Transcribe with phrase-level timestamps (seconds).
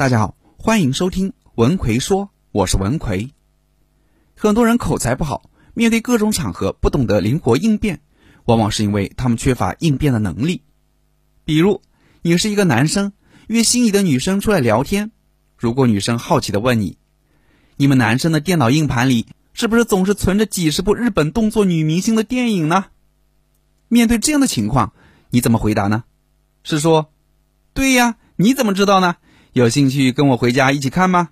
[0.00, 3.34] 大家好，欢迎收听文奎说，我是文奎。
[4.34, 8.00] 很多人口才不好，面对各种场合不懂得灵活应变，
[8.46, 10.62] 往往是因为他们缺乏应变的能力。
[11.44, 11.82] 比如，
[12.22, 13.12] 你是一个男生，
[13.46, 15.12] 约心仪的女生出来聊天，
[15.58, 16.96] 如果女生好奇的问你，
[17.76, 22.86] 你们男生的电脑硬盘里是不是总是存着几十部日本动作女明星的电影呢？
[23.88, 24.94] 面对这样的情况，
[25.28, 26.04] 你怎么回答呢？
[26.64, 27.12] 是说，
[27.74, 29.16] 对呀，你怎么知道呢？
[29.52, 31.30] 有兴趣跟我回家一起看吗？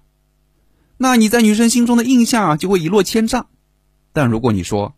[0.96, 3.46] 那你在女生心中的印象啊就会一落千丈。
[4.12, 4.96] 但如果你说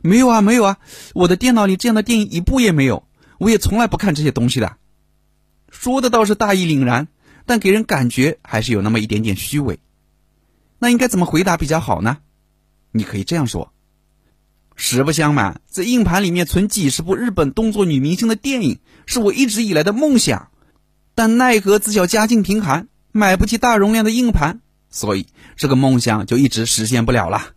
[0.00, 0.78] 没有啊，没有啊，
[1.14, 3.08] 我的电脑里这样的电影一部也没有，
[3.38, 4.76] 我也从来不看这些东西的。
[5.70, 7.08] 说的倒是大义凛然，
[7.46, 9.80] 但给人感觉还是有那么一点点虚伪。
[10.78, 12.18] 那应该怎么回答比较好呢？
[12.92, 13.72] 你可以这样说：
[14.76, 20.51] 实不相瞒，在硬盘里面存几十部日本动作女明星的电影，是我一直以来的梦想。
[21.14, 25.26] 但奈何自小家境贫寒，买不起大容量的硬盘，所以
[25.56, 27.52] 这个梦想就一直实现不了了。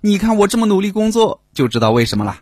[0.00, 2.40] 你看我这么努力工作，就知道为什么了。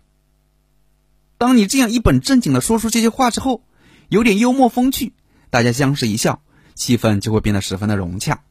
[1.38, 3.62] 当你这样一本正经的说出这些话之后，
[4.08, 5.12] 有点幽默风趣，
[5.50, 6.42] 大家相视一笑，
[6.75, 8.42] 气氛就会变得十分的融洽。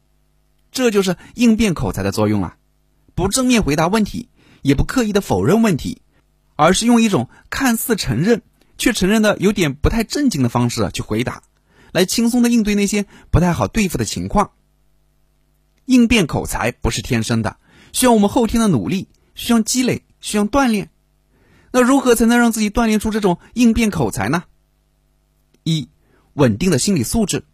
[0.72, 2.56] 这就是应变口才的作用啊！
[3.14, 4.28] 不正面回答问题，
[4.62, 6.00] 也不刻意的否认问题，
[6.56, 8.42] 而是用一种看似承认
[8.78, 11.42] 却承认的有点不太正经的方式去回答。
[11.98, 14.52] 来轻松的应对那些不太好对付的情况。
[15.84, 17.56] 应变口才不是天生的，
[17.92, 20.90] 需要我们后天的努力，需要积累，需要锻炼。
[21.72, 24.44] 那如何才能让自己锻炼出这种应变口才呢？
[25.64, 25.88] 一，
[26.34, 27.44] 稳定的心理素质。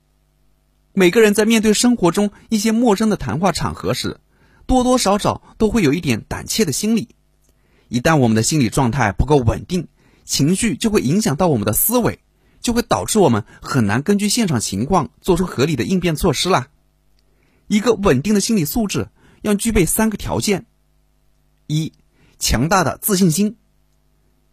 [0.92, 4.20] 每个人在面对生活中一些陌生的谈话场合时，
[4.66, 7.08] 多多少少都会有一点胆怯的心理。
[7.88, 9.88] 一旦我们的心理状态不够稳定，
[10.26, 12.18] 情绪就会影响到我们的思维。
[12.64, 16.68] 就会导致我们很难根据现场情况做出合理的应变措施啦。
[17.66, 19.10] 一个稳定的心理素质
[19.42, 20.64] 要具备三个条件：
[21.66, 21.92] 一、
[22.38, 23.58] 强大的自信心。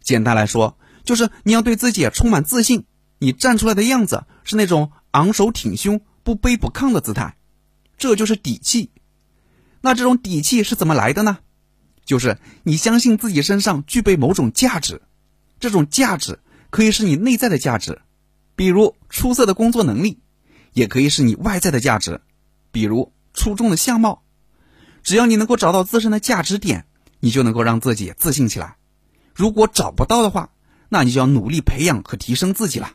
[0.02, 2.84] 简单来说，就是你要对自己充满自信，
[3.18, 7.38] 你站出来的样子是那种昂首挺胸、不卑不亢的姿态，
[7.96, 8.90] 这就是底气。
[9.80, 11.38] 那这种底气是怎么来的呢？
[12.04, 15.00] 就是你相信自己身上具备某种价值，
[15.58, 16.40] 这种价值。
[16.70, 18.00] 可以是你内在的价值，
[18.54, 20.18] 比如出色的工作能力；
[20.72, 22.20] 也可以是你外在的价值，
[22.70, 24.22] 比如出众的相貌。
[25.02, 26.86] 只要你能够找到自身的价值点，
[27.20, 28.76] 你就能够让自己自信起来。
[29.34, 30.50] 如果找不到的话，
[30.88, 32.92] 那你就要努力培养和提升自己了，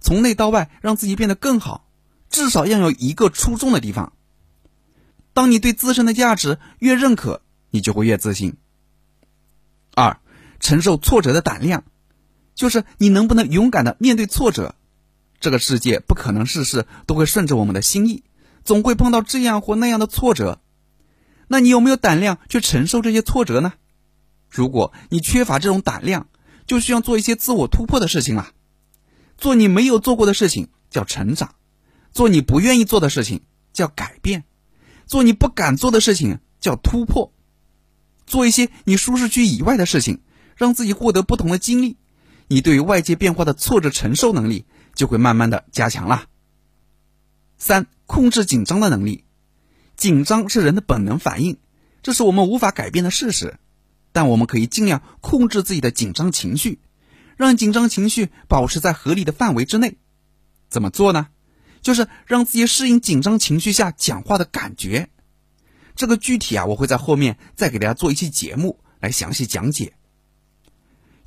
[0.00, 1.88] 从内到外让自己变得更好。
[2.28, 4.12] 至少要有一个出众的地方。
[5.32, 7.40] 当你对自身的价值越认可，
[7.70, 8.56] 你就会越自信。
[9.94, 10.18] 二，
[10.58, 11.84] 承受挫折的胆量。
[12.54, 14.74] 就是你能不能勇敢的面对挫折？
[15.40, 18.24] 这个世界不可能事事都会顺着我们的心意，
[18.64, 20.60] 总会碰到这样或那样的挫折。
[21.48, 23.74] 那你有没有胆量去承受这些挫折呢？
[24.48, 26.28] 如果你缺乏这种胆量，
[26.66, 28.50] 就需要做一些自我突破的事情了。
[29.38, 31.54] 做你没有做过的事情叫成长，
[32.10, 33.42] 做你不愿意做的事情
[33.72, 34.44] 叫改变，
[35.06, 37.32] 做你不敢做的事情叫突破，
[38.26, 40.22] 做一些你舒适区以外的事情，
[40.56, 41.98] 让自己获得不同的经历。
[42.48, 46.26] 你对于外界变化的挫折承受能力就会慢慢的加强了。
[47.58, 49.24] 三、控制紧张的能力，
[49.96, 51.56] 紧张是人的本能反应，
[52.02, 53.58] 这是我们无法改变的事实，
[54.12, 56.80] 但我们可以尽量控制自己的紧张情绪，
[57.36, 59.96] 让紧张情绪保持在合理的范围之内。
[60.68, 61.28] 怎么做呢？
[61.80, 65.08] 就是让自己适应紧张情绪下讲话的感觉。
[65.94, 69.94] 这个具体啊，我会在后面再给大家做一期节目来详细讲解。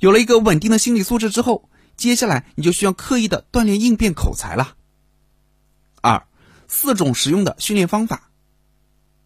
[0.00, 4.74] 有了一个稳定的心理素质之后，接下来你就需要刻意的锻炼应变口才了。
[6.00, 6.26] 二，
[6.68, 8.30] 四种实用的训练方法：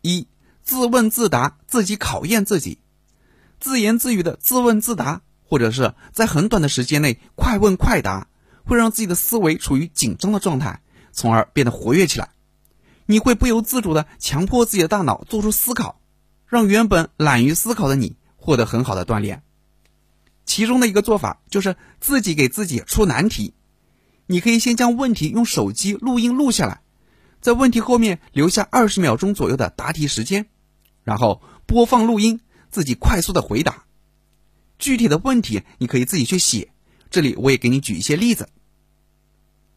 [0.02, 0.26] 一、
[0.64, 2.80] 自问自答，自己考验自己，
[3.60, 8.26] 自言自语的自问自答，或者是在很短的时间内快问快答，
[8.64, 12.30] 会让自己的思维处于紧张的状态，从而变得活跃起来。
[13.06, 16.00] 你会不由自主的强迫自己的大脑做出思考，
[16.48, 19.43] 让原本懒于思考的你获得很好的锻炼。
[20.46, 23.54] 其中的一个做法就是自己给自己出难题，
[24.26, 26.82] 你可以先将问题用手机录音录下来，
[27.40, 30.46] 在问题后面留下二十秒钟左右的答题时间，
[31.02, 33.84] 然后播放录音，自己快速的回答。
[34.78, 36.72] 具体的问题你可以自己去写，
[37.10, 38.48] 这里我也给你举一些例子。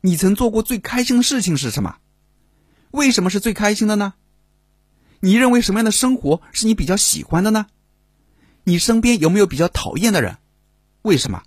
[0.02, 1.98] 你曾做过最开心的事情是什么？
[2.92, 4.14] 为什么是最开心的呢？
[5.19, 7.68] 你认为什么样的生活是你比较喜欢的呢？
[8.64, 10.38] 你身边有没有比较讨厌的人？
[11.02, 11.44] 为什么？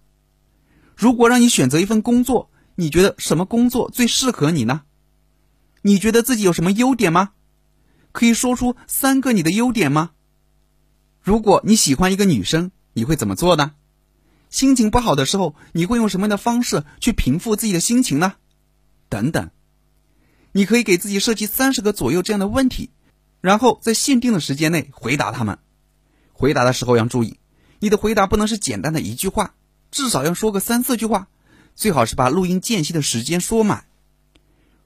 [0.97, 4.83] 如果让你选择一份工作，你觉得什么工作最适合你呢？
[5.83, 7.33] 你觉得自己有什么优点吗？
[8.13, 10.11] 可以说出三个你的优点吗？
[11.21, 13.73] 如果你喜欢一个女生，你会怎么做呢？
[14.51, 18.35] 心情不好的时候，你会用什么样的方式去平复自己的心情呢？
[19.09, 19.51] 等等，
[20.53, 22.91] 你可以给自己设计三十个左右这样的问题，
[23.41, 25.59] 然后在限定的时间内回答他们。
[26.33, 27.40] 回答的时候要注意，
[27.81, 29.55] 你的回答不能是简单的一句话，
[29.91, 31.27] 至少要说个三四句话，
[31.75, 33.87] 最好是把录音间隙的时间说满。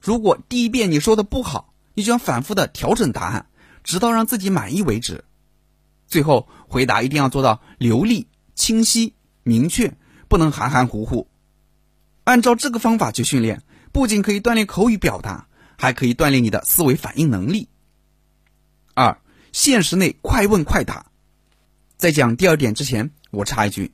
[0.01, 3.47] 如果第一遍你说的不好，你就要反复的调整答案，
[3.83, 5.25] 直到让自己满意为止。
[6.07, 9.13] 最后回答一定要做到流利、清晰。
[9.43, 9.95] 明确，
[10.27, 11.27] 不能含含糊糊。
[12.23, 13.61] 按照这个方法去训练，
[13.91, 15.47] 不仅可以锻炼口语表达，
[15.77, 17.67] 还可以锻炼你的思维反应能力。
[18.95, 19.19] 二，
[19.51, 21.11] 限时内快问快答。
[22.05, 23.91] 在讲第二点之前，我插一句：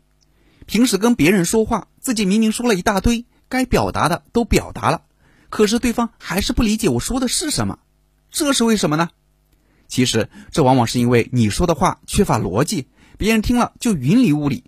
[0.66, 5.04] 平时跟别人说话，自己明明说了一大堆，该表达的都表达了，
[5.50, 7.80] 可是对方还是不理解我说的是什么，
[8.30, 9.12] 这是为什么呢？
[9.88, 14.66] 其实，这往往是因为你说的话缺乏逻辑，别人听了就云里雾里。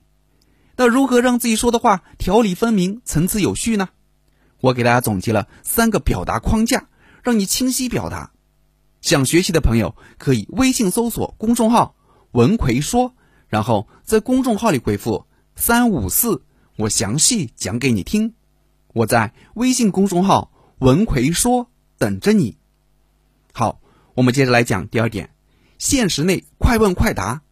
[0.77, 3.89] 那如何让自己说的话条理分明、层次有序呢？
[4.61, 6.87] 我给大家总结了三个表达框架，
[7.23, 8.31] 让你清晰表达。
[9.01, 11.97] 想学习的朋友可以微信搜索公众号
[12.31, 13.15] “文奎说”，
[13.53, 16.41] 然后在公众号里回复“三五四”，
[16.75, 18.33] 我详细讲给你听。
[18.95, 20.51] 我在微信公众号
[20.81, 21.69] “文奎说”
[21.99, 22.57] 等着你。
[23.51, 23.79] 好，
[24.15, 25.35] 我们接着来讲第二点：
[25.77, 27.43] 限时内快问快答。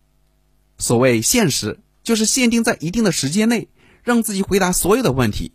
[0.80, 1.80] 所谓限时。
[2.02, 3.70] 就是限定在一定的时间内，
[4.02, 5.54] 让自己回答所有的问题。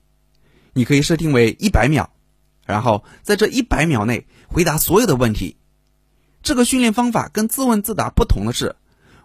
[0.75, 2.11] 你可以设定为一百秒，
[2.65, 5.57] 然后在这一百秒内回答所有的问题。
[6.45, 8.77] 这个训练方法跟自问自答不同的是，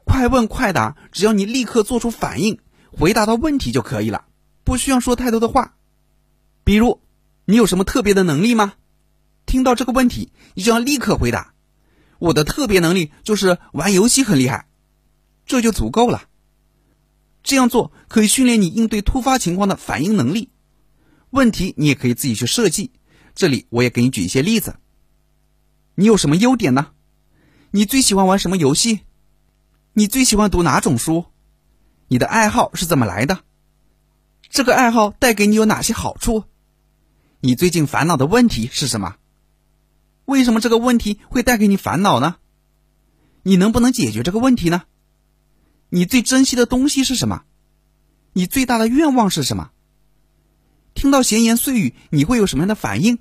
[0.06, 2.60] 快问快答，只要你立刻做出反应，
[2.92, 4.26] 回答到问题就可以了，
[4.64, 5.76] 不需要说太多的话。
[6.64, 7.02] 比如，
[7.46, 8.74] 你有什么特别的能力吗？
[9.46, 11.54] 听到这个问题，你就要立刻回答
[12.20, 14.68] ：“我的特别能力就是玩游戏很厉害。”
[15.46, 16.24] 这就足够了。
[17.44, 20.50] 这样做可以训练你应对突发情况的反应能力。
[21.32, 22.92] 问题你也可以自己去设计。
[23.34, 24.76] 这里我也给你举一些例子。
[25.96, 26.92] 你有什么优点呢？
[27.72, 29.00] 你最喜欢玩什么游戏？
[29.94, 31.26] 你最喜欢读哪种书？
[32.08, 33.40] 你的爱好是怎么来的？
[34.50, 36.46] 这个爱好带给你有哪些好处？
[37.42, 39.18] 你最近烦恼的问题是什么？
[40.24, 42.38] 为什么这个问题会带给你烦恼呢？
[43.44, 44.84] 你能不能解决这个问题呢？
[45.90, 47.44] 你最珍惜的东西是什么？
[48.32, 49.72] 你最大的愿望是什么？
[50.94, 53.20] 听到闲言碎语，你会有什么样的反应？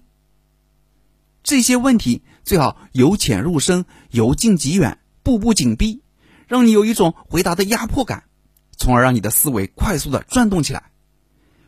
[1.42, 6.02] 这些问题最好由浅入深，由近及远，步步紧逼，
[6.50, 8.24] 让你有一种回答的压迫感，
[8.76, 10.90] 从而让你的思维快速的转动起来。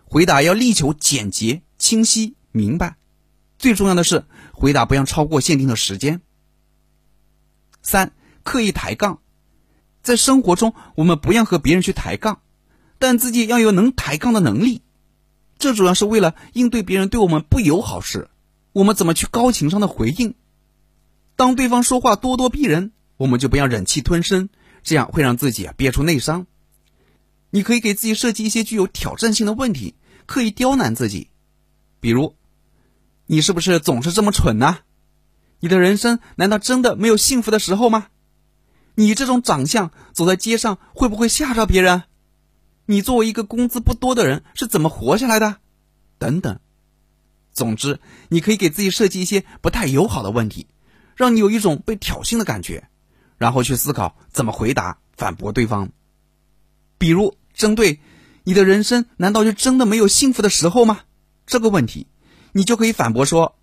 [0.02, 2.96] 回答要力求简洁、清晰、明白，
[3.60, 6.20] 最重要的是回答不要超过限定的时间。
[7.80, 8.12] 三、
[8.42, 9.20] 刻意抬杠。
[10.02, 12.40] 在生活中，我们不要和别人去抬杠，
[12.98, 14.82] 但自己要有能抬杠的能力。
[15.58, 18.28] 这主要是为了应对别人对我们不友好时，
[18.72, 20.34] 我们怎么去高情商的回应。
[21.36, 24.48] 当对方说话咄咄逼人，我们就不要忍气吞声，
[24.82, 26.46] 这样会让自己憋出内伤。
[27.50, 29.94] 你可以给自己设计一些具有挑战性的问题，
[30.26, 31.28] 刻意刁难自己。
[32.00, 32.34] 比如，
[33.26, 34.78] 你是不是总是这么蠢呢？
[35.60, 38.08] 你的人生难道真的没有幸福的时候吗？
[38.94, 42.02] 你这种长相走在街上会不会吓着别人？
[42.86, 45.58] 你作为一个工资不多的人是怎么活下来的？
[46.18, 46.58] 等等。
[47.52, 50.66] 总之，你可以给自己设计一些不太友好的问题，
[51.14, 52.88] 让你有一种被挑衅的感觉，
[53.42, 55.90] 然后去思考怎么回答反驳对方。
[56.96, 57.98] 比如，针对
[58.44, 61.00] 你的人生难道就真的没有幸福的时候吗？
[61.44, 62.06] 这个问题，
[62.52, 63.56] 你就可以反驳说：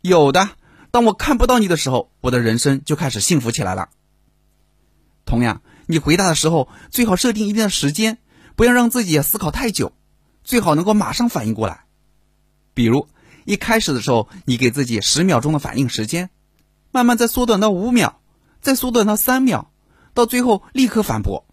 [0.00, 0.48] 有的。
[0.90, 3.90] 当我看不到你的时候，我的人生就开始幸福起来了。
[5.26, 8.16] 同样，你回答的时候最好设定一定的时间，
[8.56, 9.92] 不要让自己思考太久，
[10.42, 11.84] 最好能够马上反应过来。
[12.72, 13.08] 比如
[13.44, 16.30] 一开始的时候，你给自己十秒钟的反应时间，
[16.90, 18.22] 慢慢再缩短到五秒，
[18.60, 19.72] 再缩短到三秒，
[20.14, 21.46] 到最后立刻反驳。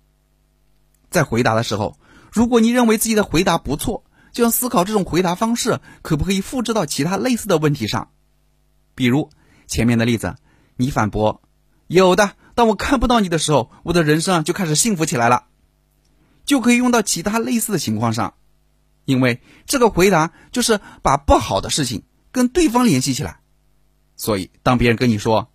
[1.09, 1.97] 在回答的时候，
[2.31, 8.09] 如果你认为自己的回答不错，就要思考这种回答方式可不可以复制到其他类似的问题上。
[8.95, 9.29] 比如
[9.67, 10.35] 前面的例子，
[10.75, 11.41] 你反驳
[11.87, 12.31] 有的。
[12.53, 15.47] 当我看不到你的时候，我的人生就开始幸福起来了，
[16.45, 18.35] 就可以用到其他类似的情况上，
[19.03, 23.41] 因为这个回答就是把不好的事情跟对方联系起来，
[24.15, 25.49] 所以当别人跟你说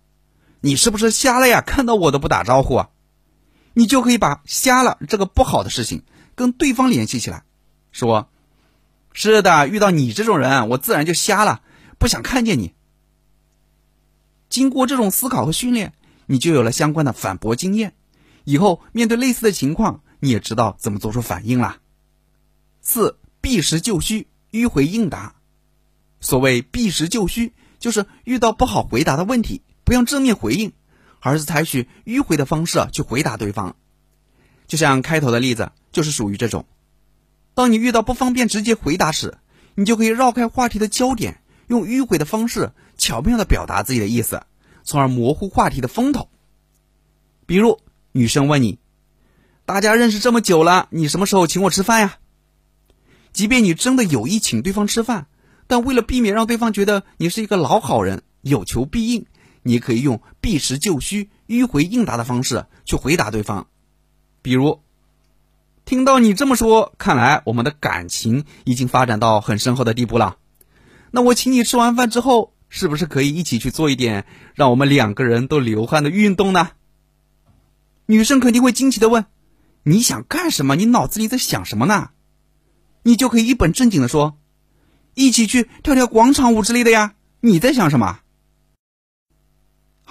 [0.61, 1.61] 你是不是瞎了呀？
[1.61, 2.89] 看到我都不打招呼啊”，
[3.73, 6.03] 你就可以把“瞎了”这个不好的事情
[6.35, 7.43] 跟对方联系起来，
[7.91, 8.29] 说
[9.11, 11.61] ：“是的，遇到你这种人，我自然就瞎了，
[11.97, 12.73] 不想看见你。”
[14.49, 15.93] 经过这种思考和训练，
[16.25, 17.93] 你就有了相关的反驳经验，
[18.43, 21.77] 以后面对类似的情况，你也知道怎么做出反应了。
[22.81, 25.35] 四避实就虚，迂回应答。
[26.19, 29.61] 所谓避实就虚，就是遇到不好回答的问题，
[29.91, 30.71] 不用正面回应，
[31.19, 33.75] 而是采取迂回的方式去回答对方。
[34.65, 36.65] 就像开头的例子，就是属于这种。
[37.55, 39.37] 当你遇到不方便直接回答时，
[39.75, 44.43] 你就可以绕开话题的焦点，用迂回的方式巧妙的表达自己的意思，
[44.85, 46.29] 从而模糊话题的风头。
[47.45, 47.77] 比如，
[48.13, 48.79] 女生问你
[49.67, 52.17] ：“大家认识这么久了，你什么时候请我吃饭呀？”
[53.33, 55.27] 即便你真的有意请对方吃饭，
[55.67, 59.25] 但为了避免让对方觉得你是一个老好人，有求必应，
[59.63, 63.67] 你可以用避实就虚、迂回应答的方式去回答对方。
[64.41, 64.81] 比如，
[65.85, 70.37] 听到你这么说，看来我们的感情已经发展到很深厚的地步了。
[71.11, 74.25] 那我请你吃完饭之后，是不是可以一起去做一点
[74.55, 76.71] 让我们两个人都流汗的运动呢？
[78.05, 79.25] 女生肯定会惊奇的问
[79.83, 80.75] ：“你想干什么？
[80.75, 82.09] 你脑子里在想什么呢？”
[83.03, 84.37] 你就可以一本正经的说
[85.15, 88.19] ：“一起去跳跳广场舞之类的呀。”你在想什么？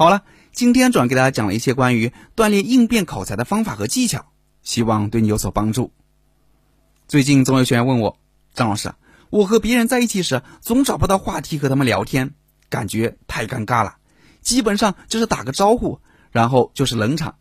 [0.00, 5.92] 好了，今天主要给大家讲了一些关于锻炼应变口才的方法和技巧，希望对你有所帮助。
[7.06, 8.16] 最近总有学员问我，
[8.54, 8.94] 张老师，
[9.28, 12.32] 我和别人在一起时总找不到话题和他们聊天，
[12.70, 13.96] 感觉太尴尬了，
[14.40, 17.34] 基本上就是打个招呼，然后就是冷场，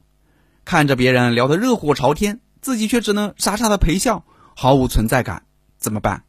[0.66, 4.26] 看着别人聊得热火朝天，自己却只能傻傻的陪笑。
[4.54, 5.44] 毫无存在感，
[5.78, 6.26] 怎么办？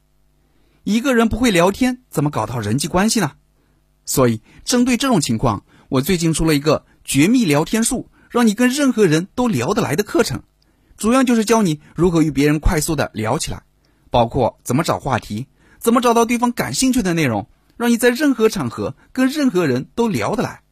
[0.84, 3.32] 一个人不会聊天，怎么搞到人际关系呢？
[4.04, 10.44] 所以，针对这种情况，我最近出了一个绝密聊天术，让你跟任何人都聊得来的课程。
[10.96, 13.64] 主要就是教你如何与别人快速的聊起来，
[14.08, 15.48] 包括怎么找话题，
[15.80, 20.62] 怎么找到对方感兴趣的内容，让你在任何场合跟任何人都聊得来。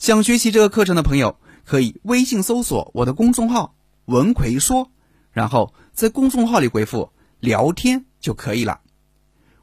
[0.00, 4.90] 想学习这个课程的朋友，可以微信搜索我的公众号“文奎说”。
[5.30, 8.80] 然后在公众号里回复“聊天”就可以了。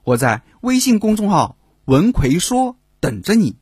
[0.06, 3.58] 我在微信公众号“文奎说”等着你。